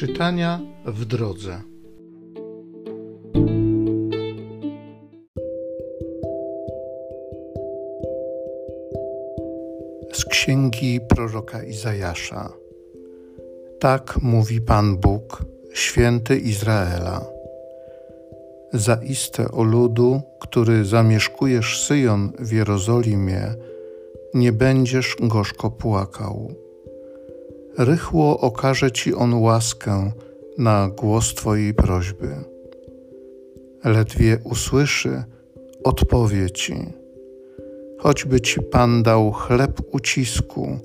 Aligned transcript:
Czytania 0.00 0.60
w 0.86 1.04
drodze. 1.04 1.60
Z 10.12 10.24
księgi 10.24 11.00
proroka 11.08 11.62
Izajasza. 11.62 12.52
Tak 13.80 14.18
mówi 14.22 14.60
Pan 14.60 14.96
Bóg, 14.96 15.42
święty 15.74 16.38
Izraela. 16.38 17.26
Zaiste 18.72 19.50
o 19.50 19.62
ludu, 19.62 20.20
który 20.40 20.84
zamieszkujesz 20.84 21.86
Syjon 21.86 22.32
w 22.38 22.52
Jerozolimie, 22.52 23.54
nie 24.34 24.52
będziesz 24.52 25.16
gorzko 25.20 25.70
płakał 25.70 26.69
rychło 27.78 28.40
okaże 28.40 28.90
Ci 28.90 29.14
On 29.14 29.34
łaskę 29.34 30.12
na 30.58 30.88
głos 30.88 31.34
Twojej 31.34 31.74
prośby. 31.74 32.28
Ledwie 33.84 34.38
usłyszy, 34.44 35.22
odpowie 35.84 36.50
Ci. 36.50 36.74
Choćby 37.98 38.40
Ci 38.40 38.62
Pan 38.62 39.02
dał 39.02 39.32
chleb 39.32 39.80
ucisku 39.92 40.78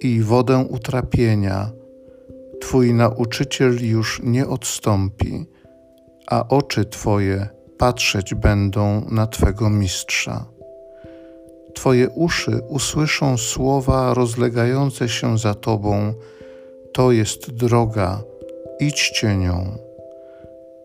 i 0.00 0.22
wodę 0.22 0.66
utrapienia, 0.70 1.70
Twój 2.60 2.94
nauczyciel 2.94 3.86
już 3.86 4.20
nie 4.24 4.46
odstąpi, 4.46 5.46
a 6.26 6.48
oczy 6.48 6.84
Twoje 6.84 7.48
patrzeć 7.78 8.34
będą 8.34 9.04
na 9.10 9.26
Twego 9.26 9.70
mistrza. 9.70 10.57
Twoje 11.74 12.08
uszy 12.08 12.60
usłyszą 12.68 13.36
słowa 13.36 14.14
rozlegające 14.14 15.08
się 15.08 15.38
za 15.38 15.54
Tobą, 15.54 16.14
to 16.92 17.12
jest 17.12 17.50
droga, 17.50 18.22
idźcie 18.80 19.36
nią, 19.36 19.78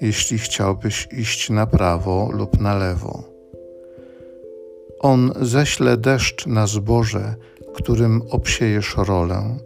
jeśli 0.00 0.38
chciałbyś 0.38 1.08
iść 1.12 1.50
na 1.50 1.66
prawo 1.66 2.28
lub 2.32 2.60
na 2.60 2.74
lewo. 2.78 3.22
On 5.00 5.32
ześle 5.40 5.96
deszcz 5.96 6.46
na 6.46 6.66
zboże, 6.66 7.34
którym 7.74 8.22
obsiejesz 8.30 8.94
rolę, 8.96 9.58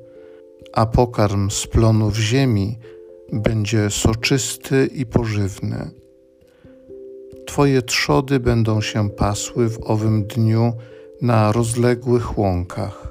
a 0.72 0.86
pokarm 0.86 1.50
z 1.50 1.66
plonów 1.66 2.16
ziemi 2.16 2.78
będzie 3.32 3.90
soczysty 3.90 4.88
i 4.94 5.06
pożywny. 5.06 5.90
Twoje 7.46 7.82
trzody 7.82 8.40
będą 8.40 8.80
się 8.80 9.10
pasły 9.10 9.68
w 9.68 9.78
owym 9.82 10.24
dniu 10.24 10.72
na 11.22 11.52
rozległych 11.52 12.38
łąkach 12.38 13.10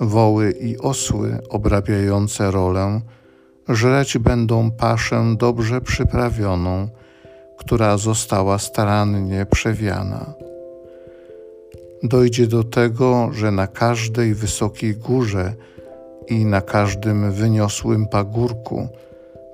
woły 0.00 0.50
i 0.50 0.78
osły 0.78 1.38
obrabiające 1.48 2.50
rolę, 2.50 3.00
żreć 3.68 4.18
będą 4.18 4.70
paszę 4.70 5.34
dobrze 5.38 5.80
przyprawioną, 5.80 6.88
która 7.58 7.96
została 7.96 8.58
starannie 8.58 9.46
przewiana. 9.50 10.34
Dojdzie 12.02 12.46
do 12.46 12.64
tego, 12.64 13.30
że 13.32 13.50
na 13.50 13.66
każdej 13.66 14.34
wysokiej 14.34 14.96
górze 14.96 15.54
i 16.28 16.44
na 16.44 16.60
każdym 16.60 17.32
wyniosłym 17.32 18.08
pagórku 18.08 18.88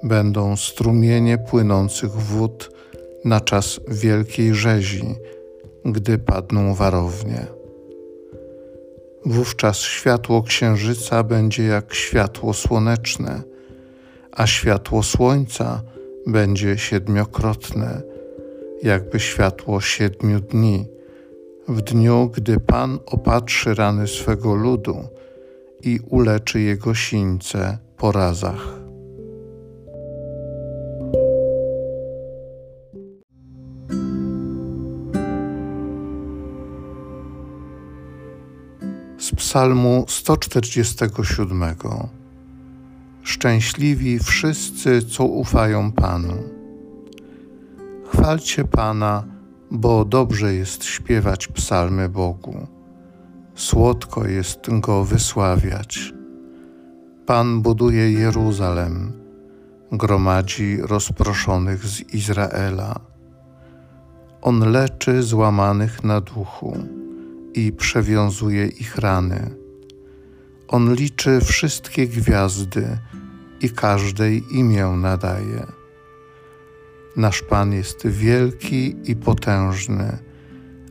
będą 0.02 0.56
strumienie 0.56 1.38
płynących 1.38 2.10
wód 2.10 2.70
na 3.24 3.40
czas 3.40 3.80
wielkiej 3.88 4.54
rzezi, 4.54 5.14
gdy 5.84 6.18
padną 6.18 6.74
warownie. 6.74 7.46
Wówczas 9.24 9.78
światło 9.78 10.42
księżyca 10.42 11.22
będzie 11.22 11.62
jak 11.62 11.94
światło 11.94 12.54
słoneczne, 12.54 13.42
a 14.32 14.46
światło 14.46 15.02
słońca 15.02 15.82
będzie 16.26 16.78
siedmiokrotne, 16.78 18.02
jakby 18.82 19.20
światło 19.20 19.80
siedmiu 19.80 20.40
dni, 20.40 20.86
w 21.68 21.80
dniu, 21.80 22.30
gdy 22.34 22.60
Pan 22.60 22.98
opatrzy 23.06 23.74
rany 23.74 24.06
swego 24.06 24.54
ludu 24.54 24.96
i 25.82 26.00
uleczy 26.08 26.60
jego 26.60 26.94
sińce 26.94 27.78
po 27.96 28.12
razach. 28.12 28.77
Z 39.28 39.34
Psalmu 39.34 40.04
147. 40.08 41.64
Szczęśliwi 43.22 44.18
wszyscy, 44.18 45.02
co 45.02 45.24
ufają 45.24 45.92
Panu. 45.92 46.34
Chwalcie 48.12 48.64
Pana, 48.64 49.24
bo 49.70 50.04
dobrze 50.04 50.54
jest 50.54 50.84
śpiewać 50.84 51.48
psalmy 51.48 52.08
Bogu. 52.08 52.66
Słodko 53.54 54.26
jest 54.26 54.60
go 54.80 55.04
wysławiać. 55.04 56.12
Pan 57.26 57.62
buduje 57.62 58.12
Jeruzalem, 58.12 59.12
gromadzi 59.92 60.76
rozproszonych 60.80 61.86
z 61.86 62.00
Izraela. 62.00 63.00
On 64.42 64.72
leczy 64.72 65.22
złamanych 65.22 66.04
na 66.04 66.20
duchu 66.20 66.97
i 67.58 67.72
przewiązuje 67.72 68.66
ich 68.66 68.96
rany. 68.96 69.50
On 70.68 70.94
liczy 70.94 71.40
wszystkie 71.40 72.06
gwiazdy 72.06 72.98
i 73.60 73.70
każdej 73.70 74.44
imię 74.50 74.86
nadaje. 74.86 75.66
Nasz 77.16 77.42
Pan 77.42 77.72
jest 77.72 78.06
wielki 78.06 78.96
i 79.04 79.16
potężny, 79.16 80.18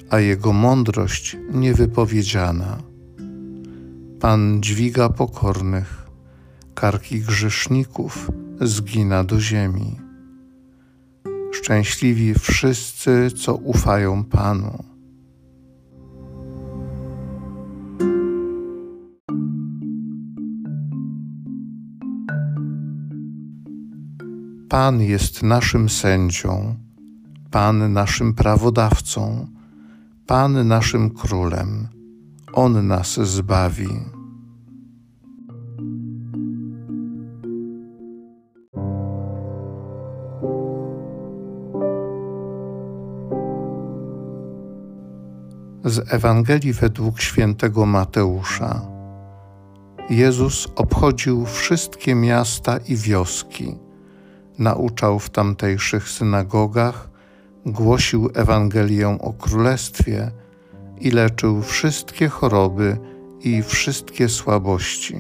a 0.10 0.20
Jego 0.20 0.54
mądrość 0.54 1.38
niewypowiedziana. 1.52 2.78
Pan 4.20 4.62
dźwiga 4.62 5.10
pokornych, 5.10 6.08
karki 6.76 7.20
grzeszników 7.20 8.32
zgina 8.62 9.24
do 9.24 9.40
ziemi. 9.40 10.00
Szczęśliwi 11.52 12.34
wszyscy, 12.34 13.32
co 13.32 13.56
ufają 13.56 14.24
Panu 14.24 14.97
Pan 24.70 25.02
jest 25.02 25.44
naszym 25.44 25.90
sędzią, 25.90 26.76
Pan 27.52 27.94
naszym 27.94 28.34
prawodawcą, 28.34 29.48
Pan 30.26 30.68
naszym 30.68 31.10
królem. 31.10 31.88
On 32.54 32.88
nas 32.88 33.20
zbawi. 33.20 33.88
Z 45.86 46.14
Ewangelii 46.14 46.74
według 46.74 47.22
świętego 47.22 47.86
Mateusza. 47.86 48.82
Jezus 50.10 50.68
obchodził 50.76 51.46
wszystkie 51.46 52.16
miasta 52.16 52.78
i 52.78 52.96
wioski 52.96 53.87
nauczał 54.60 55.20
w 55.20 55.30
tamtejszych 55.30 56.10
synagogach, 56.10 57.10
głosił 57.66 58.30
Ewangelię 58.34 59.18
o 59.22 59.34
Królestwie 59.34 60.32
i 61.00 61.12
leczył 61.12 61.62
wszystkie 61.62 62.28
choroby 62.28 62.98
i 63.42 63.64
wszystkie 63.64 64.30
słabości. 64.30 65.18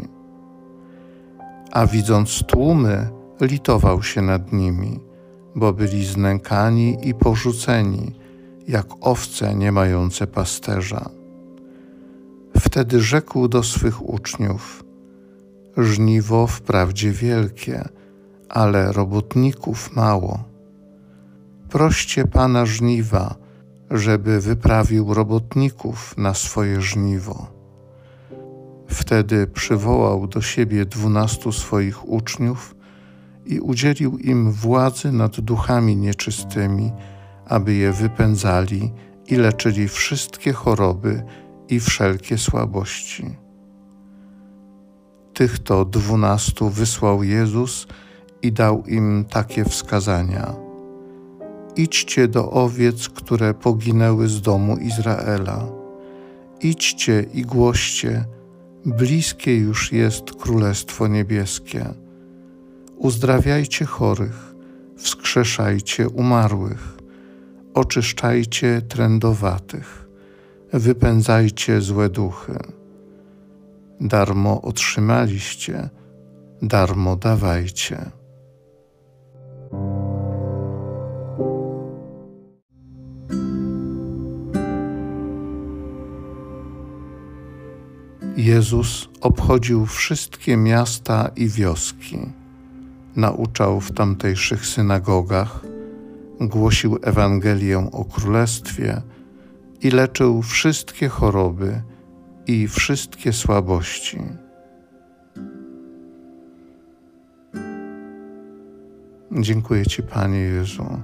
A 1.72 1.88
widząc 1.88 2.44
tłumy, 2.48 3.10
litował 3.42 4.04
się 4.04 4.22
nad 4.22 4.54
nimi, 4.54 5.00
bo 5.56 5.74
byli 5.74 6.06
znękani 6.06 6.98
i 7.04 7.14
porzuceni, 7.14 8.16
jak 8.68 8.88
owce 9.02 9.56
nie 9.56 9.72
mające 9.72 10.28
pasterza. 10.28 11.10
Wtedy 12.60 13.02
rzekł 13.02 13.48
do 13.48 13.64
swych 13.64 14.10
uczniów: 14.10 14.84
Żniwo 15.78 16.48
wprawdzie 16.48 17.12
wielkie, 17.12 17.90
ale 18.50 18.92
robotników 18.92 19.96
mało. 19.96 20.44
Proście 21.70 22.28
Pana 22.28 22.66
żniwa, 22.66 23.36
żeby 23.92 24.42
wyprawił 24.42 25.14
robotników 25.14 26.18
na 26.18 26.34
swoje 26.34 26.82
żniwo. 26.82 27.48
Wtedy 28.88 29.48
przywołał 29.48 30.28
do 30.28 30.42
siebie 30.42 30.86
dwunastu 30.86 31.52
swoich 31.52 32.10
uczniów 32.10 32.76
i 33.46 33.60
udzielił 33.60 34.18
im 34.18 34.52
władzy 34.52 35.12
nad 35.12 35.40
duchami 35.40 35.96
nieczystymi, 35.96 36.92
aby 37.46 37.74
je 37.74 37.92
wypędzali 37.92 38.94
i 39.28 39.36
leczyli 39.36 39.88
wszystkie 39.88 40.54
choroby 40.54 41.24
i 41.70 41.80
wszelkie 41.80 42.38
słabości 42.38 43.48
Tych 45.38 45.60
to 45.60 45.86
dwunastu 45.86 46.70
wysłał 46.70 47.24
Jezus 47.24 47.88
i 48.42 48.52
dał 48.52 48.84
im 48.88 49.26
takie 49.30 49.66
wskazania. 49.66 50.56
Idźcie 51.76 52.28
do 52.28 52.52
owiec, 52.52 53.10
które 53.10 53.54
poginęły 53.54 54.28
z 54.28 54.42
domu 54.42 54.78
Izraela. 54.78 55.68
Idźcie 56.62 57.26
i 57.34 57.42
głoście, 57.42 58.26
bliskie 58.86 59.58
już 59.58 59.92
jest 59.92 60.36
Królestwo 60.36 61.08
Niebieskie. 61.08 61.86
Uzdrawiajcie 62.98 63.86
chorych, 63.86 64.56
wskrzeszajcie 64.98 66.10
umarłych, 66.10 66.98
oczyszczajcie 67.74 68.82
trędowatych, 68.82 70.08
wypędzajcie 70.74 71.82
złe 71.82 72.10
duchy. 72.10 72.58
Darmo 74.02 74.62
otrzymaliście, 74.62 75.90
darmo 76.62 77.16
dawajcie. 77.16 78.12
Jezus 88.38 89.10
obchodził 89.22 89.86
wszystkie 89.86 90.58
miasta 90.58 91.32
i 91.36 91.48
wioski. 91.48 92.20
Nauczał 93.16 93.82
w 93.82 93.92
tamtejszych 93.92 94.66
synagogach, 94.66 95.66
głosił 96.42 96.98
Ewangelię 97.02 97.90
o 97.92 98.06
Królestwie 98.06 99.02
i 99.82 99.92
leczył 99.92 100.42
wszystkie 100.42 101.08
choroby 101.10 101.82
i 102.48 102.68
wszystkie 102.68 103.34
słabości. 103.34 104.20
Dziękuję 109.32 109.86
Ci, 109.86 110.04
Panie 110.04 110.40
Jezu, 110.40 111.02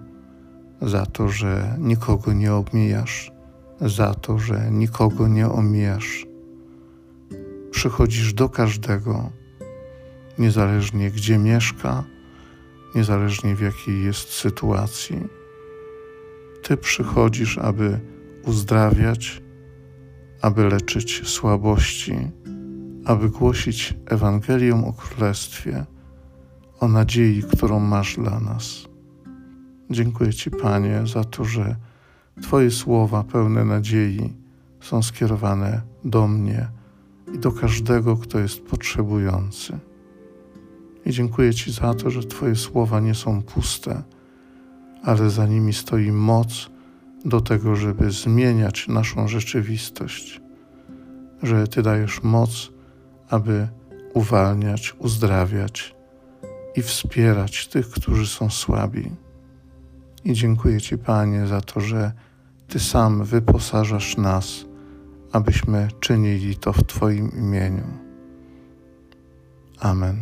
za 0.81 1.05
to, 1.05 1.29
że 1.29 1.75
nikogo 1.79 2.33
nie 2.33 2.53
omijasz, 2.53 3.31
za 3.81 4.13
to, 4.13 4.39
że 4.39 4.71
nikogo 4.71 5.27
nie 5.27 5.49
omijasz 5.49 6.32
przychodzisz 7.83 8.33
do 8.33 8.49
każdego, 8.49 9.29
niezależnie 10.37 11.11
gdzie 11.11 11.37
mieszka, 11.37 12.03
niezależnie 12.95 13.55
w 13.55 13.61
jakiej 13.61 14.03
jest 14.03 14.29
sytuacji. 14.29 15.27
Ty 16.61 16.77
przychodzisz, 16.77 17.57
aby 17.57 17.99
uzdrawiać, 18.45 19.41
aby 20.41 20.69
leczyć 20.69 21.29
słabości, 21.29 22.15
aby 23.05 23.29
głosić 23.29 23.93
Ewangelię 24.05 24.75
o 24.75 24.93
Królestwie, 24.93 25.85
o 26.79 26.87
nadziei, 26.87 27.43
którą 27.43 27.79
masz 27.79 28.15
dla 28.15 28.39
nas. 28.39 28.87
Dziękuję 29.89 30.33
Ci, 30.33 30.51
Panie, 30.51 31.01
za 31.07 31.23
to, 31.23 31.45
że 31.45 31.75
Twoje 32.41 32.71
słowa 32.71 33.23
pełne 33.23 33.65
nadziei 33.65 34.33
są 34.81 35.03
skierowane 35.03 35.81
do 36.03 36.27
mnie 36.27 36.82
i 37.33 37.39
do 37.39 37.51
każdego, 37.51 38.17
kto 38.17 38.39
jest 38.39 38.61
potrzebujący. 38.61 39.79
I 41.05 41.11
dziękuję 41.11 41.53
Ci 41.53 41.71
za 41.71 41.93
to, 41.93 42.09
że 42.09 42.23
Twoje 42.23 42.55
słowa 42.55 42.99
nie 42.99 43.15
są 43.15 43.41
puste, 43.41 44.03
ale 45.03 45.29
za 45.29 45.47
nimi 45.47 45.73
stoi 45.73 46.11
moc 46.11 46.69
do 47.25 47.41
tego, 47.41 47.75
żeby 47.75 48.11
zmieniać 48.11 48.87
naszą 48.87 49.27
rzeczywistość, 49.27 50.41
że 51.43 51.67
Ty 51.67 51.81
dajesz 51.81 52.23
moc, 52.23 52.71
aby 53.29 53.67
uwalniać, 54.13 54.95
uzdrawiać 54.99 55.95
i 56.75 56.81
wspierać 56.81 57.67
tych, 57.67 57.89
którzy 57.89 58.27
są 58.27 58.49
słabi. 58.49 59.11
I 60.25 60.33
dziękuję 60.33 60.81
Ci, 60.81 60.97
Panie, 60.97 61.47
za 61.47 61.61
to, 61.61 61.79
że 61.79 62.11
Ty 62.67 62.79
sam 62.79 63.23
wyposażasz 63.23 64.17
nas 64.17 64.65
abyśmy 65.33 65.87
czynili 65.99 66.55
to 66.55 66.73
w 66.73 66.83
Twoim 66.83 67.31
imieniu. 67.37 67.83
Amen. 69.79 70.17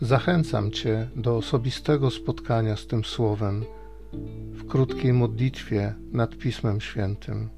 Zachęcam 0.00 0.70
Cię 0.70 1.08
do 1.16 1.36
osobistego 1.36 2.10
spotkania 2.10 2.76
z 2.76 2.86
tym 2.86 3.04
Słowem 3.04 3.64
w 4.52 4.66
krótkiej 4.66 5.12
modlitwie 5.12 5.94
nad 6.12 6.36
Pismem 6.36 6.80
Świętym. 6.80 7.57